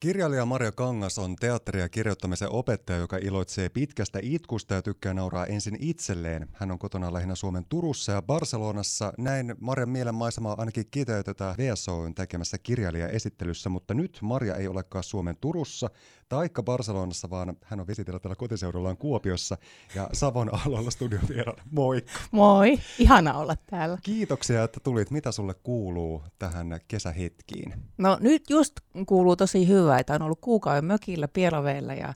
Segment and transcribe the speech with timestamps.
[0.00, 5.46] Kirjailija Maria Kangas on teatteri- ja kirjoittamisen opettaja, joka iloitsee pitkästä itkusta ja tykkää nauraa
[5.46, 6.48] ensin itselleen.
[6.52, 9.12] Hän on kotona lähinnä Suomen Turussa ja Barcelonassa.
[9.18, 15.36] Näin Marian mielen maisema ainakin kiteytetään VSOn tekemässä kirjailijaesittelyssä, mutta nyt Maria ei olekaan Suomen
[15.40, 15.90] Turussa
[16.28, 19.56] taikka Barcelonassa, vaan hän on visitellä täällä kotiseudullaan Kuopiossa
[19.94, 21.62] ja Savon aloilla studion vieraana.
[21.70, 22.04] Moi!
[22.30, 22.78] Moi!
[22.98, 23.98] Ihana olla täällä.
[24.02, 25.10] Kiitoksia, että tulit.
[25.10, 27.74] Mitä sulle kuuluu tähän kesähetkiin?
[27.98, 28.72] No nyt just
[29.06, 32.14] kuuluu tosi hyvä, että on ollut kuukauden mökillä Pielaveellä ja,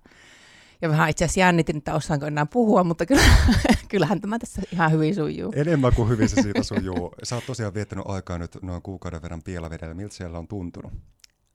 [0.83, 3.23] ja vähän itse asiassa jännitin, että osaanko enää puhua, mutta kyllä,
[3.91, 5.53] kyllähän tämä tässä ihan hyvin sujuu.
[5.57, 7.15] Enemmän kuin hyvin se siitä sujuu.
[7.23, 9.95] Sä oot tosiaan viettänyt aikaa nyt noin kuukauden verran Pielavedellä.
[9.95, 10.93] Miltä siellä on tuntunut?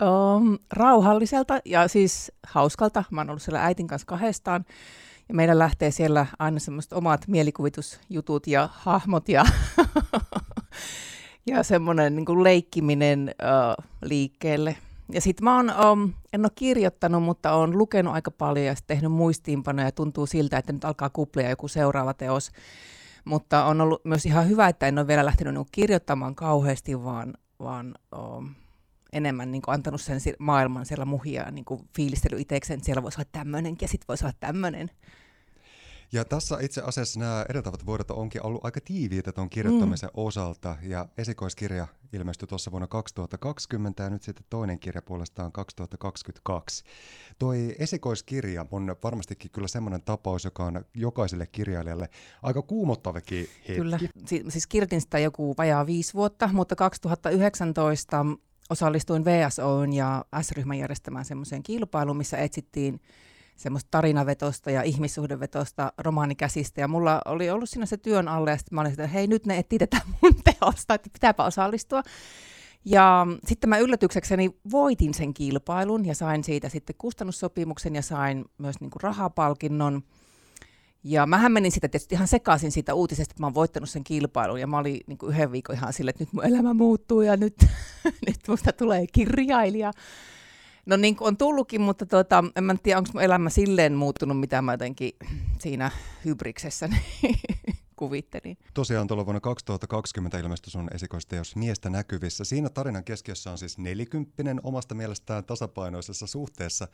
[0.04, 3.04] Um, rauhalliselta ja siis hauskalta.
[3.12, 4.66] Mä oon ollut siellä äitin kanssa kahdestaan.
[5.30, 9.46] Ja meillä lähtee siellä aina semmoiset omat mielikuvitusjutut ja hahmot ja,
[11.48, 14.78] ja semmoinen niin kuin leikkiminen uh, liikkeelle.
[15.12, 19.12] Ja sitten mä oon, um, en ole kirjoittanut, mutta oon lukenut aika paljon ja tehnyt
[19.12, 19.92] muistiinpanoja.
[19.92, 22.52] Tuntuu siltä, että nyt alkaa kuplia joku seuraava teos.
[23.26, 27.34] Mutta on ollut myös ihan hyvä, että en ole vielä lähtenyt niin kirjoittamaan kauheasti, vaan,
[27.60, 28.50] vaan um,
[29.16, 33.22] enemmän niin kuin antanut sen maailman siellä muhia niin kuin fiilistely itsekseen, että siellä voisi
[33.22, 34.92] olla tämmöinenkin ja sitten voisi olla tämmöinen.
[36.12, 40.24] Ja tässä itse asiassa nämä edeltävät vuodet onkin ollut aika tiiviitä tuon kirjoittamisen mm.
[40.24, 46.84] osalta, ja esikoiskirja ilmestyi tuossa vuonna 2020, ja nyt sitten toinen kirja puolestaan 2022.
[47.40, 52.10] Toi esikoiskirja on varmastikin kyllä semmoinen tapaus, joka on jokaiselle kirjailijalle
[52.44, 53.76] aika kuumottavakin hetki.
[53.76, 58.26] Kyllä, si- siis kirjoitin sitä joku vajaa viisi vuotta, mutta 2019
[58.70, 63.00] osallistuin VSOn ja S-ryhmän järjestämään semmoiseen kilpailuun, missä etsittiin
[63.56, 66.82] semmoista tarinavetosta ja ihmissuhdevetosta romaanikäsistä.
[66.82, 69.46] Ja mulla oli ollut siinä se työn alle, ja sitten mä olin että hei, nyt
[69.46, 72.04] ne etsii tätä mun teosta, että pitääpä osallistua.
[72.86, 78.80] Ja sitten mä yllätyksekseni voitin sen kilpailun ja sain siitä sitten kustannussopimuksen ja sain myös
[78.80, 80.04] niin kuin rahapalkinnon.
[81.08, 84.60] Ja mähän menin sitä tietysti ihan sekaisin siitä uutisesta, että mä oon voittanut sen kilpailun
[84.60, 87.38] ja mä olin niin kuin yhden viikon ihan silleen, että nyt mun elämä muuttuu ja
[87.38, 87.56] nyt,
[88.28, 89.92] nyt musta tulee kirjailija.
[90.86, 94.40] No niin kuin on tullutkin, mutta tuota, en mä tiedä, onko mun elämä silleen muuttunut,
[94.40, 95.12] mitä mä jotenkin
[95.60, 95.92] siinä
[96.26, 96.90] hybriksessä
[98.06, 98.58] kuvittelin.
[98.74, 102.44] Tosiaan tuolla vuonna 2020 ilmestyi sun esikoisteos Miestä näkyvissä.
[102.44, 106.88] Siinä tarinan keskiössä on siis nelikymppinen omasta mielestään tasapainoisessa suhteessa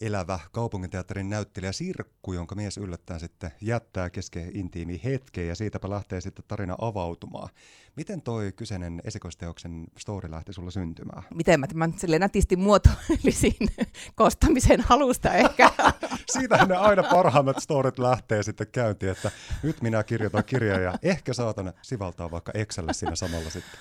[0.00, 6.20] elävä kaupunginteatterin näyttelijä Sirkku, jonka mies yllättäen sitten jättää kesken intiimi hetken ja siitäpä lähtee
[6.20, 7.48] sitten tarina avautumaan.
[7.96, 11.22] Miten toi kyseinen esikoisteoksen story lähti sulla syntymään?
[11.34, 13.68] Miten mä tämän sille nätisti muotoilisin
[14.14, 15.70] kostamisen halusta ehkä?
[16.30, 19.30] Siitähän ne aina parhaimmat storit lähtee sitten käyntiin, että
[19.62, 23.80] nyt minä kirjoitan kirjaa ja ehkä saatan sivaltaa vaikka Excelle siinä samalla sitten.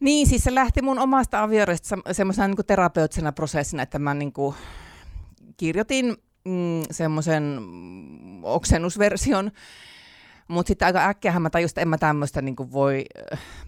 [0.00, 4.54] Niin, siis se lähti mun omasta aviorista semmoisena niin terapeuttisena prosessina, että mä niin kuin
[5.56, 7.60] kirjoitin mm, semmoisen
[8.42, 9.50] oksennusversion,
[10.48, 13.04] mutta sitten aika äkkiähän mä tajusin, että en mä tämmöistä niin voi,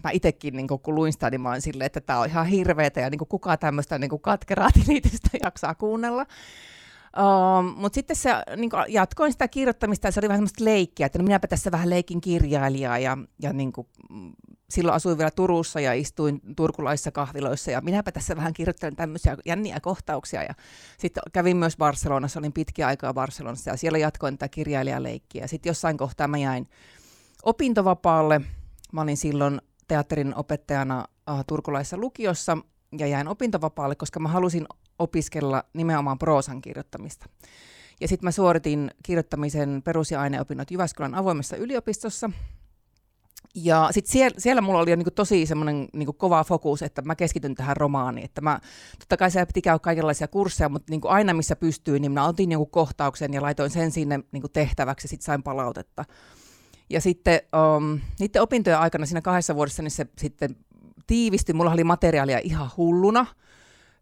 [0.03, 2.99] mä itsekin niin kun luin sitä, niin mä olin silleen, että tämä on ihan hirveetä
[2.99, 4.69] ja niin kuka tämmöistä niin katkeraa
[5.43, 6.25] jaksaa kuunnella.
[7.17, 11.19] Uh, Mutta sitten se, niin jatkoin sitä kirjoittamista ja se oli vähän semmoista leikkiä, että
[11.19, 14.33] no minäpä tässä vähän leikin kirjailijaa ja, ja niin kuin, mm,
[14.69, 19.79] silloin asuin vielä Turussa ja istuin turkulaisissa kahviloissa ja minäpä tässä vähän kirjoittelen tämmöisiä jänniä
[19.79, 20.53] kohtauksia ja
[20.97, 25.47] sitten kävin myös Barcelonassa, olin pitkiä aikaa Barcelonassa ja siellä jatkoin tätä kirjailijaleikkiä.
[25.47, 26.69] Sitten jossain kohtaa mä jäin
[27.43, 28.41] opintovapaalle,
[28.91, 32.57] mä olin silloin teatterin opettajana uh, turkulaisessa lukiossa
[32.97, 34.65] ja jäin opintovapaalle, koska mä halusin
[34.99, 37.25] opiskella nimenomaan proosan kirjoittamista.
[38.01, 42.29] Ja sitten mä suoritin kirjoittamisen perus- ja aineopinnot Jyväskylän avoimessa yliopistossa.
[43.55, 47.15] Ja sitten siellä, siellä mulla oli jo niinku tosi semmoinen niinku kova fokus, että mä
[47.15, 48.25] keskityn tähän romaaniin.
[48.25, 48.59] Että mä,
[48.99, 52.51] totta kai siellä piti käydä kaikenlaisia kursseja, mutta niinku aina missä pystyin, niin mä otin
[52.51, 56.05] joku kohtauksen ja laitoin sen sinne niinku tehtäväksi ja sitten sain palautetta.
[56.89, 57.39] Ja sitten
[57.77, 60.55] um, niiden opintojen aikana siinä kahdessa vuodessa niin se sitten
[61.07, 61.53] tiivisti.
[61.53, 63.25] Mulla oli materiaalia ihan hulluna.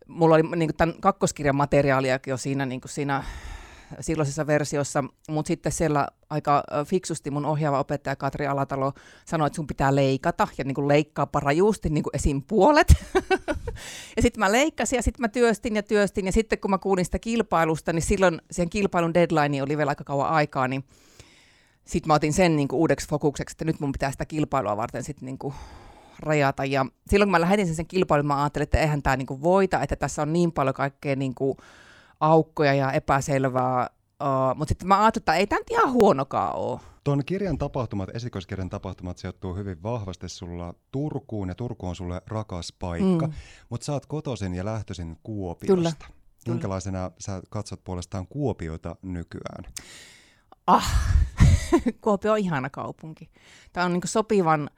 [0.08, 3.24] Mulla oli niin kuin, tämän kakkoskirjan materiaaliakin jo siinä, niin kuin siinä
[4.00, 8.94] silloisessa versiossa, mutta sitten siellä aika fiksusti mun ohjaava opettaja Katri Alatalo
[9.26, 12.42] sanoi, että sun pitää leikata ja niin kuin leikkaa parajuusti niin kuin esim.
[12.48, 12.94] puolet.
[14.16, 17.06] ja sitten mä leikkasin ja sitten mä työstin ja työstin ja sitten kun mä kuulin
[17.06, 20.84] sitä kilpailusta, niin silloin sen kilpailun deadline oli vielä aika kauan aikaa, niin
[21.86, 25.04] sitten mä otin sen niin kuin uudeksi fokukseksi, että nyt mun pitää sitä kilpailua varten
[25.04, 25.54] sitten niin
[26.26, 26.66] rajata.
[26.66, 29.82] Ja silloin kun mä lähetin sen, sen kilpailun, mä ajattelin, että eihän tämä niinku voita,
[29.82, 31.58] että tässä on niin paljon kaikkea niinku
[32.20, 33.90] aukkoja ja epäselvää.
[34.24, 36.80] Uh, mutta sitten mä ajattelin, että ei tämä ihan huonokaan ole.
[37.04, 42.74] Tuon kirjan tapahtumat, esikoiskirjan tapahtumat sijoittuu hyvin vahvasti sulla Turkuun, ja Turku on sulle rakas
[42.80, 43.34] paikka, mm.
[43.70, 45.76] mutta sä oot kotoisin ja lähtöisin Kuopiosta.
[45.76, 45.92] Kyllä.
[46.48, 49.74] Minkälaisena sä katsot puolestaan Kuopiota nykyään?
[50.68, 51.18] Ah,
[52.02, 53.30] Kuopio on ihana kaupunki.
[53.74, 54.70] Tämä on niin sopivan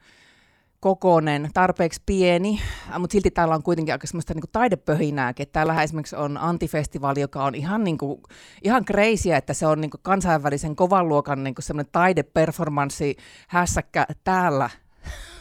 [0.80, 2.60] kokonen, tarpeeksi pieni,
[2.98, 5.48] mutta silti täällä on kuitenkin aika semmoista niin taidepöhinääkin.
[5.52, 8.22] Täällä esimerkiksi on antifestivaali, joka on ihan, niin kuin,
[8.64, 13.16] ihan crazy, että se on niin kuin kansainvälisen kovan luokan niin semmoinen taideperformanssi
[13.48, 14.70] hässäkkä täällä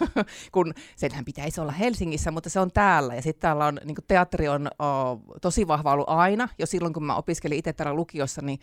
[0.53, 3.15] kun senhän pitäisi olla Helsingissä, mutta se on täällä.
[3.15, 4.87] Ja sitten täällä on, niin teatteri on o,
[5.41, 6.49] tosi vahva ollut aina.
[6.59, 8.59] Jo silloin, kun mä opiskelin itse täällä lukiossa, niin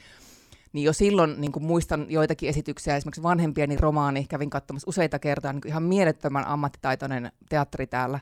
[0.75, 5.53] niin jo silloin niin kuin muistan joitakin esityksiä, esimerkiksi vanhempieni romaani, kävin katsomassa useita kertaa,
[5.53, 8.21] niin kuin ihan mielettömän ammattitaitoinen teatteri täällä.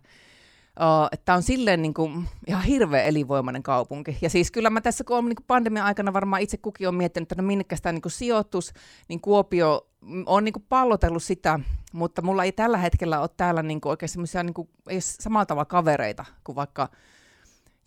[0.81, 4.19] Uh, että on silleen niin kuin, ihan hirveän elinvoimainen kaupunki.
[4.21, 7.33] Ja siis kyllä mä tässä, kun olen niin pandemian aikana varmaan itse kukin on miettinyt,
[7.33, 8.73] että no minnekä sitä niin kuin sijoitus,
[9.09, 9.87] niin Kuopio
[10.27, 11.61] on niin kuin pallotellut sitä,
[11.93, 14.69] mutta mulla ei tällä hetkellä ole täällä niin kuin oikein semmoisia niin kuin,
[15.01, 16.89] samalla tavalla kavereita kuin vaikka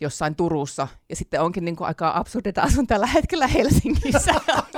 [0.02, 4.34] jossain Turussa, ja sitten onkin niin kuin aika absurdi, että asun tällä hetkellä Helsingissä.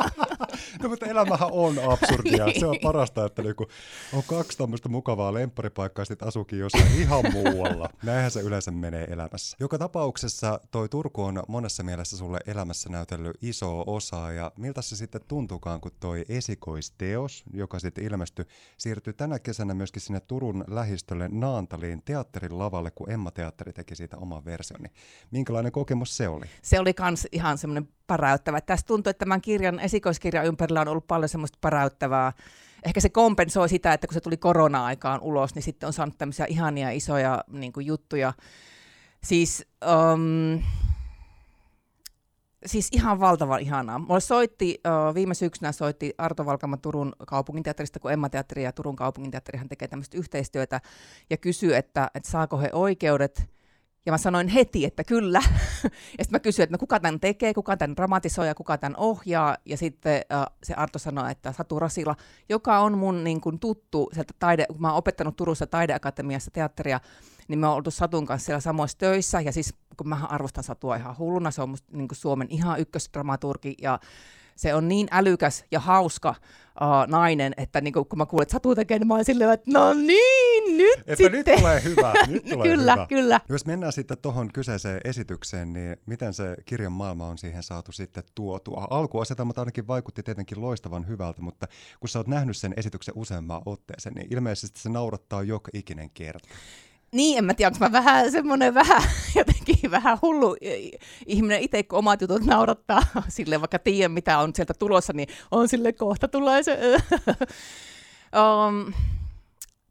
[0.83, 2.45] no mutta elämähän on absurdia.
[2.45, 2.59] niin.
[2.59, 3.67] Se on parasta, että niinku
[4.13, 7.89] on kaksi tämmöistä mukavaa lempparipaikkaa, ja sitten asukin jossain ihan muualla.
[8.03, 9.57] Näinhän se yleensä menee elämässä.
[9.59, 14.95] Joka tapauksessa toi Turku on monessa mielessä sulle elämässä näytellyt iso osa, ja miltä se
[14.95, 18.45] sitten tuntuukaan, kun toi esikoisteos, joka sitten ilmestyi,
[18.77, 24.17] siirtyi tänä kesänä myöskin sinne Turun lähistölle Naantaliin teatterin lavalle, kun Emma Teatteri teki siitä
[24.17, 24.81] oman version.
[24.81, 24.93] Niin
[25.31, 26.45] minkälainen kokemus se oli?
[26.61, 28.61] Se oli kans ihan semmoinen paräyttävä.
[28.61, 32.33] Tästä tuntuu, että tämän kirjan, esikoiskirjan ympärillä on ollut paljon semmoista paräyttävää.
[32.83, 36.45] Ehkä se kompensoi sitä, että kun se tuli korona-aikaan ulos, niin sitten on saanut tämmöisiä
[36.45, 38.33] ihania isoja niin kuin juttuja.
[39.23, 39.65] Siis,
[40.13, 40.63] um,
[42.65, 43.99] siis ihan valtavan ihanaa.
[43.99, 48.95] Mulle soitti, uh, viime syksynä soitti Arto Valkama Turun kaupunginteatterista, kun Emma Teatteri ja Turun
[48.95, 50.81] kaupunginteatterihan tekee tämmöistä yhteistyötä,
[51.29, 53.43] ja kysyi, että, että saako he oikeudet–
[54.07, 55.41] ja mä sanoin heti, että kyllä.
[55.83, 55.89] ja
[56.23, 59.57] sitten mä kysyin, että no kuka tämän tekee, kuka tämän dramatisoi ja kuka tämän ohjaa.
[59.65, 62.15] Ja sitten äh, se Arto sanoi, että Satu Rasila,
[62.49, 66.99] joka on mun niin kun, tuttu sieltä taide, kun mä oon opettanut Turussa taideakatemiassa teatteria,
[67.47, 69.41] niin me oon oltu Satun kanssa siellä samoissa töissä.
[69.41, 73.75] Ja siis kun mä arvostan Satua ihan hulluna, se on musta niin Suomen ihan ykkösdramaturgi
[73.81, 73.99] ja
[74.55, 78.75] se on niin älykäs ja hauska uh, nainen, että niin kun mä kuulen, että Satu
[78.75, 80.36] tekee, niin mä olen silleen, että no niin,
[80.77, 81.31] nyt että sitten.
[81.31, 83.05] nyt tulee hyvä, nyt tulee kyllä, hyvä.
[83.09, 83.41] kyllä.
[83.49, 88.23] Jos mennään sitten tuohon kyseiseen esitykseen, niin miten se kirjan maailma on siihen saatu sitten
[88.35, 88.87] tuotua?
[88.89, 91.67] Alkuasetelmat ainakin vaikutti tietenkin loistavan hyvältä, mutta
[91.99, 96.47] kun sä oot nähnyt sen esityksen useamman otteeseen, niin ilmeisesti se naurattaa joka ikinen kerta.
[97.11, 99.03] Niin, en mä tiedä, onko mä vähän semmoinen vähän
[99.35, 100.55] jotenkin vähän hullu
[101.25, 105.67] ihminen itse, kun omat jutut naurattaa sille, vaikka tiedän mitä on sieltä tulossa, niin on
[105.67, 106.79] sille kohta tulee se.
[108.37, 108.93] um,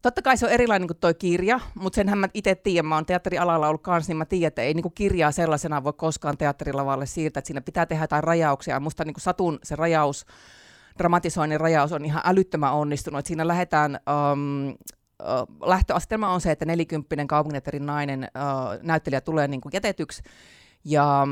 [0.06, 3.06] totta kai se on erilainen kuin tuo kirja, mutta senhän mä itse tiedän, mä oon
[3.06, 7.38] teatterialalla ollut kanssa, niin mä tiedän, että ei niinku kirjaa sellaisena voi koskaan teatterilavalle siirtää,
[7.38, 8.80] että siinä pitää tehdä jotain rajauksia.
[8.80, 10.26] Musta niinku satun se rajaus,
[10.98, 13.18] dramatisoinnin rajaus on ihan älyttömän onnistunut.
[13.18, 14.00] että siinä lähdetään
[14.32, 14.76] um,
[15.66, 20.22] lähtöasetelma on se, että nelikymppinen kaupunginteatterin nainen uh, näyttelijä tulee niin kuin jätetyksi,
[20.84, 21.26] ja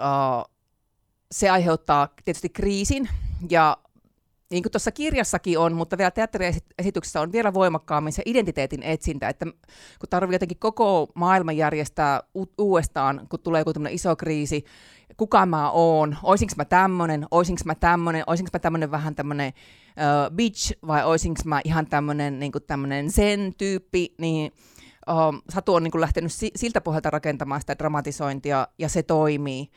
[0.00, 0.54] uh,
[1.32, 3.08] se aiheuttaa tietysti kriisin,
[3.50, 3.76] ja
[4.50, 9.46] niin kuin tuossa kirjassakin on, mutta vielä teatteriesityksessä on vielä voimakkaammin se identiteetin etsintä, että
[9.98, 14.64] kun tarvii jotenkin koko maailma järjestää u- uudestaan, kun tulee joku iso kriisi,
[15.16, 19.52] kuka mä oon, oisinko mä tämmönen, oisinko mä tämmönen, oisinko mä tämmönen vähän tämmönen
[19.88, 24.52] uh, bitch, vai oisinko mä ihan tämmönen, niin tämmönen sen-tyyppi, niin
[25.10, 29.70] uh, Satu on niin kuin lähtenyt si- siltä pohjalta rakentamaan sitä dramatisointia, ja se toimii.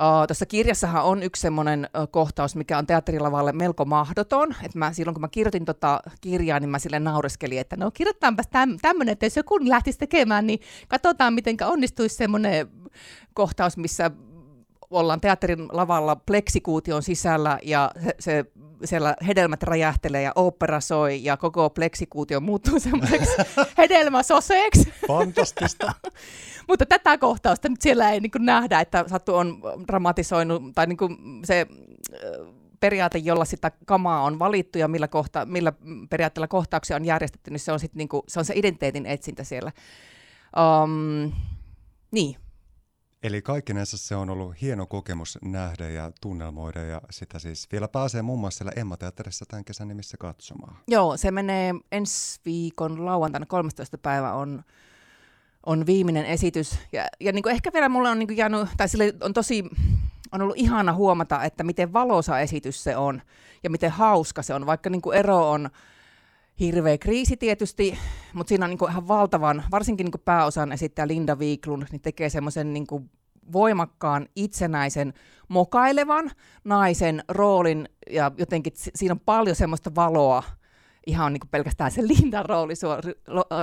[0.00, 4.54] Uh, Tuossa kirjassahan on yksi semmoinen uh, kohtaus, mikä on teatterilavalle melko mahdoton.
[4.62, 8.46] Et mä, silloin kun mä kirjoitin tota kirjaa, niin mä sille naureskelin, että no kirjoitetaanpas
[8.50, 12.68] täm, tämmöinen, että jos joku lähtisi tekemään, niin katsotaan, miten onnistuisi semmoinen
[13.34, 14.10] kohtaus, missä
[14.90, 18.44] ollaan teatterin lavalla pleksikuution sisällä ja se, se
[18.84, 23.32] siellä hedelmät räjähtelee ja opera soi ja koko pleksikuutio muuttuu semmoiseksi
[23.78, 24.92] hedelmäsoseeksi.
[25.08, 25.92] Fantastista.
[26.68, 30.98] Mutta tätä kohtausta nyt siellä ei niin nähdä, että Satu on dramatisoinut, tai niin
[31.44, 31.66] se
[32.80, 35.72] periaate, jolla sitä kamaa on valittu ja millä, kohta, millä
[36.10, 39.44] periaatteella kohtauksia on järjestetty, niin se on, sit niin kuin, se, on se identiteetin etsintä
[39.44, 39.72] siellä.
[40.82, 41.32] Um,
[42.10, 42.36] niin,
[43.22, 48.22] Eli kaikkinensa se on ollut hieno kokemus nähdä ja tunnelmoida ja sitä siis vielä pääsee
[48.22, 50.76] muun muassa siellä Emma-teatterissa tämän kesän nimissä katsomaan.
[50.88, 53.98] Joo, se menee ensi viikon lauantaina 13.
[53.98, 54.62] päivä on,
[55.66, 56.78] on viimeinen esitys.
[56.92, 59.64] Ja, ja niin kuin ehkä vielä mulle on niin kuin jäänyt, tai sille on tosi,
[60.32, 63.22] on ollut ihana huomata, että miten valoisa esitys se on
[63.62, 65.70] ja miten hauska se on, vaikka niin kuin ero on
[66.60, 67.98] hirveä kriisi tietysti,
[68.32, 72.00] mutta siinä on niin kuin ihan valtavan, varsinkin niin kuin pääosan esittäjä Linda Wiklund, niin
[72.00, 72.86] tekee semmoisen niin
[73.52, 75.14] voimakkaan, itsenäisen,
[75.48, 76.30] mokailevan
[76.64, 80.42] naisen roolin, ja jotenkin siinä on paljon semmoista valoa,
[81.06, 82.44] ihan niin kuin pelkästään se Lindan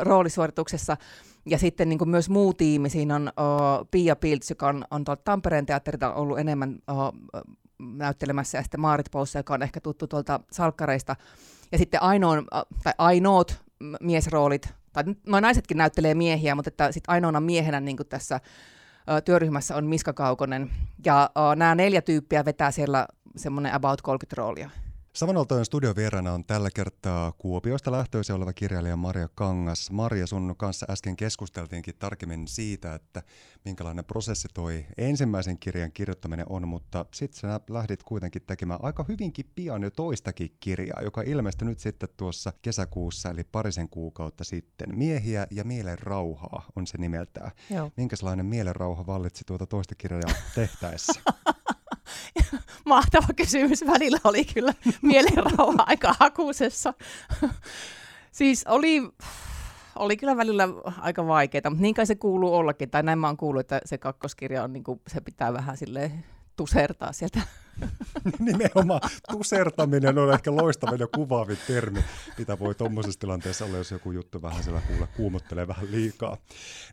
[0.04, 0.98] roolisuorituksessa.
[1.46, 5.04] Ja sitten niin kuin myös muu tiimi, siinä on uh, Pia Piltz, joka on, on
[5.04, 7.38] tuolta Tampereen teatterilta ollut enemmän uh,
[7.80, 11.16] näyttelemässä, ja sitten Maarit Poussa, joka on ehkä tuttu tuolta salkkareista.
[11.72, 13.62] Ja sitten ainoan, uh, tai ainoat
[14.02, 18.40] miesroolit, tai noin naisetkin näyttelee miehiä, mutta että sitten ainoana miehenä niin kuin tässä
[19.26, 20.70] työryhmässä on Miska Kaukonen.
[21.06, 24.70] Ja nämä neljä tyyppiä vetää siellä semmoinen about 30 roolia.
[25.18, 29.92] Samanoltojen studiovieraana on tällä kertaa Kuopiosta lähtöisin oleva kirjailija Maria Kangas.
[29.92, 33.24] Maria, sun kanssa äsken keskusteltiinkin tarkemmin siitä, että
[33.66, 39.46] minkälainen prosessi toi ensimmäisen kirjan kirjoittaminen on, mutta sitten sä lähdit kuitenkin tekemään aika hyvinkin
[39.56, 44.98] pian jo toistakin kirjaa, joka ilmestyi nyt sitten tuossa kesäkuussa, eli parisen kuukautta sitten.
[44.98, 47.52] Miehiä ja mielen rauhaa on se nimeltään.
[47.70, 47.92] Joo.
[47.98, 51.22] Minkälainen mielen rauha vallitsi tuota toista kirjaa tehtäessä?
[52.88, 53.86] mahtava kysymys.
[53.88, 56.94] Välillä oli kyllä mielenrauha aika hakusessa.
[58.32, 59.02] siis oli,
[59.96, 60.68] oli kyllä välillä
[61.02, 62.90] aika vaikeaa, mutta niin kai se kuuluu ollakin.
[62.90, 66.26] Tai näin mä oon kuullut, että se kakkoskirja on, niin kuin, se pitää vähän silleen
[66.56, 67.42] tusertaa sieltä.
[68.40, 72.04] Nimenomaan tusertaminen on ehkä loistavin ja kuvaavin termi,
[72.38, 76.38] mitä voi tuommoisessa tilanteessa olla, jos joku juttu vähän siellä kuule kuumottelee vähän liikaa.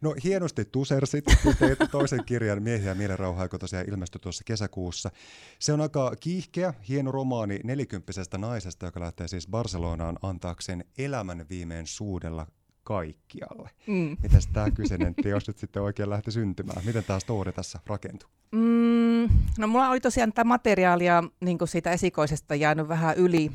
[0.02, 1.24] No hienosti tusersit,
[1.58, 5.10] teit toisen kirjan Miehiä ja mielenrauhaa, joka tosiaan ilmestyi tuossa kesäkuussa.
[5.58, 11.86] Se on aika kiihkeä, hieno romaani nelikymppisestä naisesta, joka lähtee siis Barcelonaan antaakseen elämän viimein
[11.86, 12.46] suudella
[12.84, 13.70] kaikkialle.
[13.86, 14.16] Mm.
[14.22, 16.86] Miten tämä kyseinen teos nyt sitten oikein lähti syntymään?
[16.86, 18.28] Miten tämä story tässä rakentui?
[18.52, 23.50] Mm, no mulla oli tosiaan tämä materiaalia niin siitä esikoisesta jäänyt vähän yli.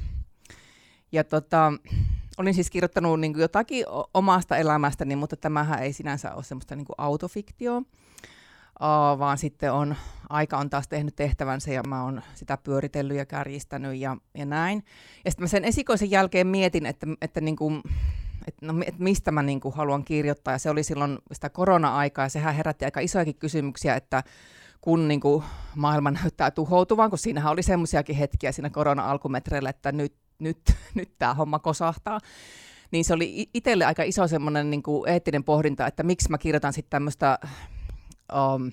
[1.12, 1.74] Ja tota,
[2.38, 7.78] olin siis kirjoittanut niin jotakin omasta elämästäni, mutta tämähän ei sinänsä ole semmoista niin autofiktio,
[7.78, 9.96] uh, vaan sitten on,
[10.30, 14.84] aika on taas tehnyt tehtävänsä ja mä oon sitä pyöritellyt ja kärjistänyt ja, ja näin.
[15.26, 17.82] Ja sitten mä sen esikoisen jälkeen mietin, että, että niin kuin,
[18.48, 20.54] että no, et mistä mä niin kuin haluan kirjoittaa.
[20.54, 24.24] Ja se oli silloin sitä korona-aikaa, ja sehän herätti aika isojakin kysymyksiä, että
[24.82, 25.44] kun niin kuin
[25.76, 30.60] maailma näyttää tuhoutuvan, kun siinähän oli semmoisiakin hetkiä siinä korona-alkumetreillä, että nyt, nyt,
[30.96, 32.20] nyt tämä homma kosahtaa.
[32.92, 36.74] Niin se oli itselle aika iso semmoinen niin kuin eettinen pohdinta, että miksi mä kirjoitan
[36.74, 37.40] sitten tämmöistä...
[38.34, 38.72] Um,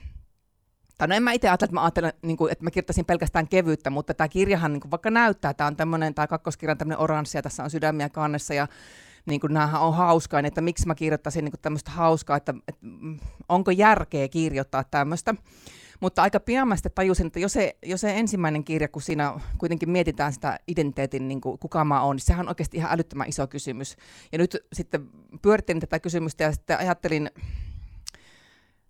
[0.99, 3.49] tai no en mä itse ajattele, että mä ajattelen, niin kuin, että mä kirjoittaisin pelkästään
[3.49, 7.03] kevyyttä, mutta tämä kirjahan niin kuin vaikka näyttää, tämä on tämmöinen, tämä kakkoskirja on tämmöinen
[7.03, 8.69] oranssi ja tässä on sydämiä kannessa ja
[9.27, 12.87] niin kuin näähän on hauskaa, niin että miksi mä kirjoittaisin niin tämmöistä hauskaa, että, että
[13.49, 15.35] onko järkeä kirjoittaa tämmöistä.
[16.01, 19.41] Mutta aika pian mä sitten tajusin, että jos se, jos se ensimmäinen kirja, kun siinä
[19.59, 23.29] kuitenkin mietitään sitä identiteetin, niin kuin, kuka mä oon, niin sehän on oikeasti ihan älyttömän
[23.29, 23.97] iso kysymys.
[24.33, 25.09] Ja nyt sitten
[25.43, 27.31] pyörittelin tätä kysymystä ja sitten ajattelin,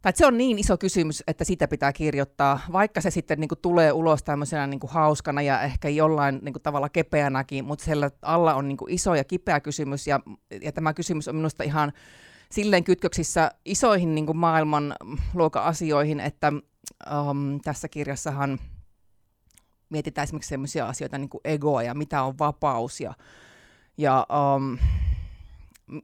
[0.07, 3.59] tai se on niin iso kysymys, että sitä pitää kirjoittaa, vaikka se sitten niin kuin,
[3.63, 8.11] tulee ulos tämmöisenä niin kuin, hauskana ja ehkä jollain niin kuin, tavalla kepeänäkin, mutta siellä
[8.23, 10.21] alla on niin kuin, iso ja kipeä kysymys, ja,
[10.63, 11.93] ja tämä kysymys on minusta ihan
[12.51, 14.95] silleen kytköksissä isoihin niin kuin, maailman
[15.35, 16.53] luokan asioihin, että
[17.31, 18.59] um, tässä kirjassahan
[19.91, 23.15] mietitään esimerkiksi sellaisia asioita niin kuin egoa ja mitä on vapaus ja,
[23.99, 24.79] ja um,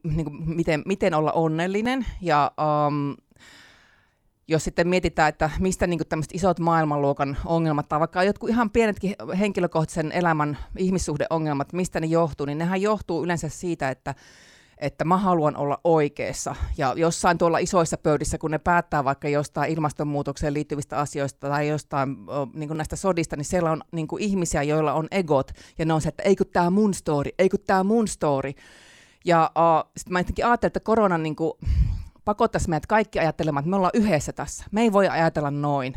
[0.03, 2.05] niin kuin miten, miten olla onnellinen.
[2.21, 2.51] Ja
[2.87, 3.15] um,
[4.47, 9.15] jos sitten mietitään, että mistä niin tämmöiset isot maailmanluokan ongelmat, tai vaikka jotkut ihan pienetkin
[9.39, 14.15] henkilökohtaisen elämän ihmissuhdeongelmat, mistä ne johtuu, niin nehän johtuu yleensä siitä, että
[14.77, 16.55] että mä haluan olla oikeassa.
[16.77, 22.17] Ja jossain tuolla isoissa pöydissä, kun ne päättää vaikka jostain ilmastonmuutokseen liittyvistä asioista tai jostain
[22.53, 25.93] niin kuin näistä sodista, niin siellä on niin kuin ihmisiä, joilla on egot, ja ne
[25.93, 28.51] on se, että eikö tämä mun story, eikö tämä mun story.
[29.25, 31.53] Ja uh, sitten mä jotenkin ajattelin, että korona niin kuin,
[32.25, 34.65] pakottaisi meidät kaikki ajattelemaan, että me ollaan yhdessä tässä.
[34.71, 35.93] Me ei voi ajatella noin.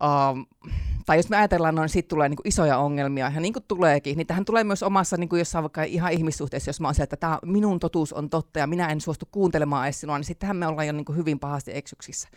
[0.00, 0.66] Uh,
[1.06, 3.64] tai jos me ajatellaan noin, niin siitä tulee niin kuin isoja ongelmia, ja niin kuin
[3.68, 6.94] tuleekin, niin tähän tulee myös omassa niin kuin jossain vaikka ihan ihmissuhteessa, jos mä oon
[7.02, 10.56] että tämä minun totuus on totta, ja minä en suostu kuuntelemaan edes sinua, niin sittenhän
[10.56, 12.28] me ollaan jo niin kuin hyvin pahasti eksyksissä.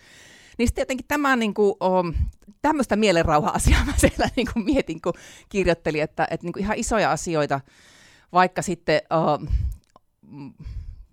[0.57, 2.13] Niin sitten jotenkin tämä niin kuin, um,
[2.61, 5.13] tämmöistä mielenrauha-asiaa mä siellä niin kuin mietin, kun
[5.49, 7.59] kirjoittelin, että, että niin kuin ihan isoja asioita,
[8.33, 9.47] vaikka sitten uh,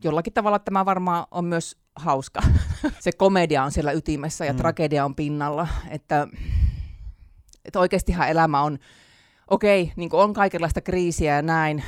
[0.04, 2.40] jollakin tavalla tämä varmaan on myös hauska.
[3.00, 4.57] Se komedia on siellä ytimessä ja mm.
[4.57, 5.69] tragedia on pinnalla.
[5.90, 6.28] Että,
[7.64, 8.78] että oikeastihan elämä on,
[9.50, 11.85] okei, okay, niin on kaikenlaista kriisiä ja näin.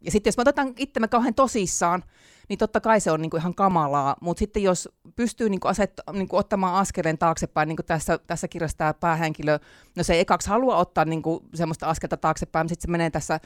[0.00, 2.02] Ja sitten jos me otetaan itsemme kauhean tosissaan,
[2.48, 5.70] niin totta kai se on niin kuin ihan kamalaa, mutta sitten jos pystyy niin kuin
[5.70, 9.58] aset, niin kuin ottamaan askeleen taaksepäin, niin kuin tässä, tässä kirjassa tämä päähenkilö,
[9.96, 13.10] no se ei ekaksi halua ottaa niin kuin semmoista askelta taaksepäin, mutta sitten se menee
[13.10, 13.40] tässä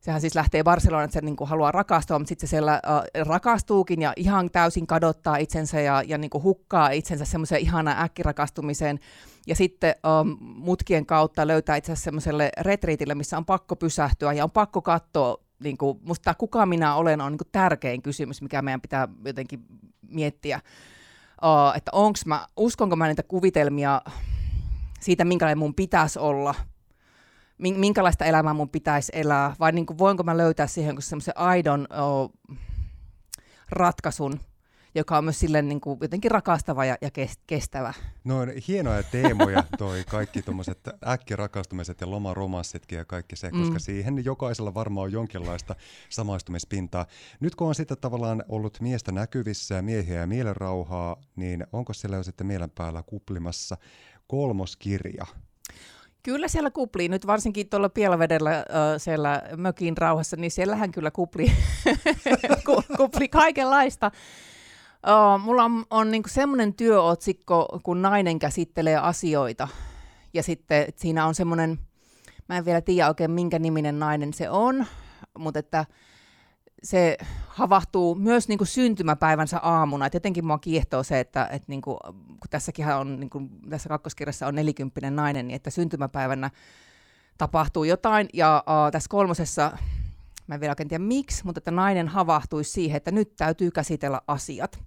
[0.00, 3.26] sehän siis lähtee Barcelonaan, että se niin kuin haluaa rakastua, mutta sitten se siellä äh,
[3.26, 8.98] rakastuukin ja ihan täysin kadottaa itsensä ja, ja niin kuin hukkaa itsensä semmoiseen ihanaan äkkirakastumiseen.
[9.46, 14.44] Ja sitten ähm, mutkien kautta löytää itse asiassa semmoiselle retriitille, missä on pakko pysähtyä ja
[14.44, 18.42] on pakko katsoa, niin kuin, musta tämä kuka minä olen on niin kuin tärkein kysymys,
[18.42, 19.64] mikä meidän pitää jotenkin
[20.08, 20.60] miettiä.
[21.42, 24.02] Uh, että onks mä, uskonko mä niitä kuvitelmia
[25.00, 26.54] siitä, minkälainen mun pitäisi olla–
[27.58, 32.32] minkälaista elämää mun pitäisi elää, vai niin kuin, voinko mä löytää siihen semmoisen aidon oh,
[33.70, 34.40] ratkaisun,
[34.94, 37.10] joka on myös silleen niin kuin jotenkin rakastava ja, ja
[37.46, 37.94] kestävä.
[38.24, 38.34] No
[38.68, 43.80] hienoja teemoja toi kaikki tuommoiset äkkirakastumiset ja lomaromanssitkin ja kaikki se, koska mm.
[43.80, 45.74] siihen jokaisella varmaan on jonkinlaista
[46.08, 47.06] samaistumispintaa.
[47.40, 52.16] Nyt kun on sitten tavallaan ollut miestä näkyvissä ja miehiä ja mielenrauhaa, niin onko siellä
[52.16, 53.76] jo sitten mielen päällä kuplimassa
[54.26, 55.26] kolmoskirja?
[56.28, 58.64] Kyllä siellä kuplii, nyt varsinkin tuolla Pielavedellä äh,
[58.98, 61.52] siellä mökin rauhassa, niin siellähän kyllä kupli,
[62.96, 64.10] kupli kaikenlaista.
[65.42, 69.68] Mulla on, on niinku semmoinen työotsikko, kun nainen käsittelee asioita.
[70.34, 71.78] Ja sitten siinä on semmoinen,
[72.48, 74.86] mä en vielä tiedä oikein minkä niminen nainen se on,
[75.38, 75.86] mutta että
[76.82, 77.16] se
[77.48, 80.06] havahtuu myös niin kuin syntymäpäivänsä aamuna.
[80.06, 83.88] Et jotenkin mua kiehtoo se, että, että niin kuin, kun tässäkin on, niin kuin, tässä
[83.88, 86.50] kakkoskirjassa on nelikymppinen nainen, niin että syntymäpäivänä
[87.38, 88.28] tapahtuu jotain.
[88.32, 89.78] Ja uh, tässä kolmosessa,
[90.46, 94.20] mä en vielä oikein tiedä miksi, mutta että nainen havahtuisi siihen, että nyt täytyy käsitellä
[94.26, 94.78] asiat.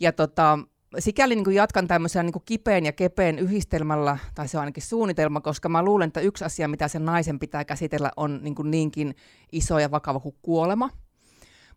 [0.00, 0.58] Ja tota,
[0.98, 4.82] sikäli niin kuin jatkan tämmöisellä niin kuin kipeän ja kepeen yhdistelmällä, tai se on ainakin
[4.82, 8.70] suunnitelma, koska mä luulen, että yksi asia, mitä sen naisen pitää käsitellä, on niin kuin
[8.70, 9.14] niinkin
[9.52, 10.90] iso ja vakava kuin kuolema.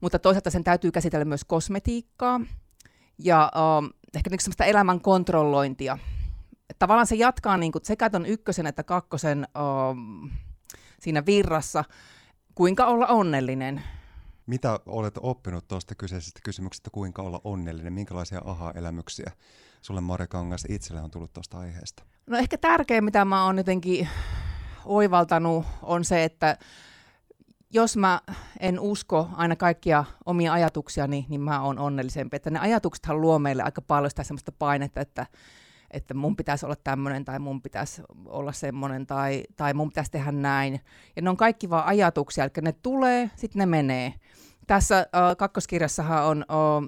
[0.01, 2.41] Mutta toisaalta sen täytyy käsitellä myös kosmetiikkaa
[3.23, 5.97] ja uh, ehkä niin semmoista elämän kontrollointia.
[6.79, 9.97] Tavallaan se jatkaa niin kuin sekä ton ykkösen että kakkosen uh,
[10.99, 11.83] siinä virrassa,
[12.55, 13.81] kuinka olla onnellinen–
[14.49, 17.93] mitä olet oppinut tuosta kyseisestä kysymyksestä, kuinka olla onnellinen?
[17.93, 19.31] Minkälaisia aha-elämyksiä
[19.81, 22.03] sulle Mare Kangas itselle on tullut tuosta aiheesta?
[22.27, 24.09] No ehkä tärkein, mitä mä oon jotenkin
[24.85, 26.57] oivaltanut, on se, että
[27.69, 28.21] jos mä
[28.59, 32.35] en usko aina kaikkia omia ajatuksia, niin mä oon onnellisempi.
[32.35, 35.25] Että ne ajatuksethan luo meille aika paljon sitä semmoista painetta, että,
[35.91, 40.31] että mun pitäisi olla tämmöinen tai mun pitäisi olla semmoinen tai, tai mun pitäisi tehdä
[40.31, 40.79] näin.
[41.15, 44.13] Ja ne on kaikki vaan ajatuksia, eli ne tulee, sitten ne menee.
[44.67, 46.83] Tässä uh, kakkoskirjassahan on, uh,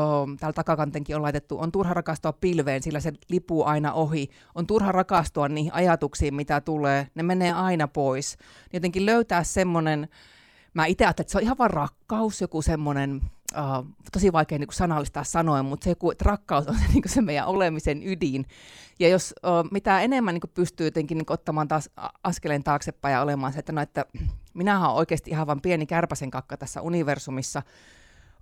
[0.00, 4.30] uh, täällä takakantenkin on laitettu, on turha rakastua pilveen, sillä se lipuu aina ohi.
[4.54, 7.08] On turha rakastua niihin ajatuksiin, mitä tulee.
[7.14, 8.38] Ne menee aina pois.
[8.72, 10.08] Jotenkin löytää semmoinen,
[10.74, 13.20] mä itse että se on ihan vaan rakkaus, joku semmoinen,
[13.58, 17.46] uh, tosi vaikea niin sanallistaa sanoen, mutta se että rakkaus on se, niin se meidän
[17.46, 18.46] olemisen ydin.
[18.98, 21.90] Ja jos uh, mitä enemmän niin pystyy jotenkin niin ottamaan taas
[22.24, 24.04] askeleen taaksepäin ja olemaan se, että, no, että
[24.54, 27.62] minähän olen oikeasti ihan vain pieni kärpäsen kakka tässä universumissa,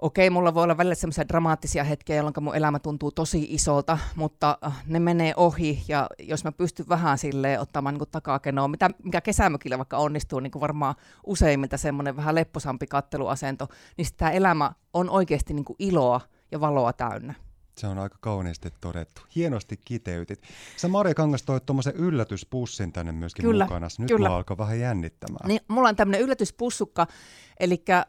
[0.02, 4.58] okei, mulla voi olla välillä semmoisia dramaattisia hetkiä, jolloin mun elämä tuntuu tosi isolta, mutta
[4.66, 9.20] äh, ne menee ohi, ja jos mä pystyn vähän silleen ottamaan niin takakenoa, mitä, mikä
[9.20, 10.94] kesämökillä vaikka onnistuu, niin kuin varmaan
[11.26, 16.92] useimmilta semmoinen vähän lepposampi katteluasento, niin sitä elämä on oikeasti niin kuin iloa ja valoa
[16.92, 17.34] täynnä.
[17.82, 19.22] Se on aika kauniisti todettu.
[19.36, 20.42] Hienosti kiteytit.
[20.76, 23.88] Sä Maria Kangas toit tuommoisen yllätyspussin tänne myöskin kyllä, mukana.
[23.98, 24.28] Nyt kyllä.
[24.28, 25.48] mulla alkaa vähän jännittämään.
[25.48, 27.06] Niin, mulla on tämmöinen yllätyspussukka,
[27.60, 28.04] eli äh,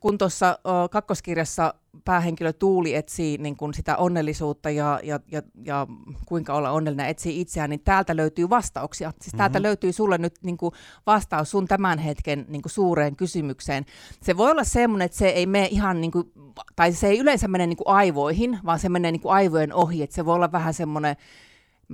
[0.00, 5.86] kun tuossa äh, kakkoskirjassa päähenkilö Tuuli etsii niin kun sitä onnellisuutta ja, ja, ja, ja
[6.26, 9.10] kuinka olla onnellinen, etsii itseään, niin täältä löytyy vastauksia.
[9.10, 9.38] Siis mm-hmm.
[9.38, 10.72] täältä löytyy sulle nyt niin kuin
[11.06, 13.84] vastaus sun tämän hetken niin kuin suureen kysymykseen.
[14.22, 16.32] Se voi olla semmoinen, että se ei mene ihan, niin kuin,
[16.76, 20.02] tai se ei yleensä mene niin kuin aivoihin, vaan se menee niin kuin aivojen ohi,
[20.02, 21.16] että se voi olla vähän semmoinen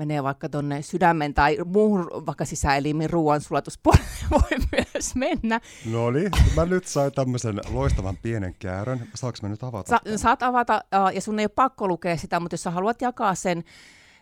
[0.00, 5.60] menee vaikka tuonne sydämen tai muuhun vaikka sisäelimin ruoansulatuspuolelle voi myös mennä.
[5.90, 9.08] No niin, mä nyt sain tämmöisen loistavan pienen käärön.
[9.14, 9.88] Saanko mä nyt avata?
[9.88, 10.80] Sa- saat avata,
[11.14, 13.64] ja sun ei ole pakko lukea sitä, mutta jos sä haluat jakaa sen,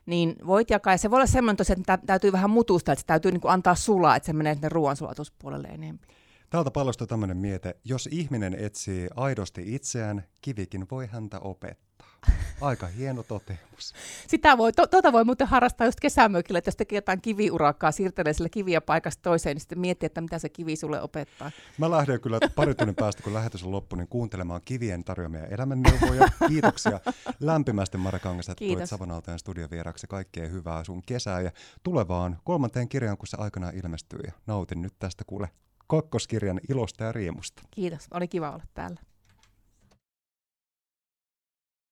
[0.06, 0.92] niin voit jakaa.
[0.94, 3.52] Ja se voi olla semmoinen tosiaan, että täytyy vähän mutusta, että se täytyy niin kuin
[3.52, 6.06] antaa sulaa, että se menee sinne ruoansulatuspuolelle enemmän.
[6.50, 12.08] Täältä palostui tämmöinen miete, jos ihminen etsii aidosti itseään, kivikin voi häntä opettaa.
[12.60, 13.94] Aika hieno toteamus.
[14.28, 18.32] Sitä voi, to, tota voi muuten harrastaa just kesämökillä, että jos tekee jotain kiviurakkaa, siirtelee
[18.32, 21.50] sille kiviä paikasta toiseen, niin sitten miettii, että mitä se kivi sulle opettaa.
[21.78, 26.28] Mä lähden kyllä pari tunnin päästä, kun lähetys on loppu, niin kuuntelemaan kivien tarjoamia elämänneuvoja.
[26.48, 27.00] Kiitoksia
[27.40, 30.06] lämpimästi Mara Kangas, että tulit Savonaltajan studiovieraksi.
[30.06, 31.50] Kaikkea hyvää sun kesää ja
[31.82, 34.20] tulevaan kolmanteen kirjaan, kun se aikanaan ilmestyy.
[34.26, 35.48] Ja nautin nyt tästä kuule
[35.88, 37.62] kakkoskirjan ilosta ja riemusta.
[37.70, 39.00] Kiitos, oli kiva olla täällä.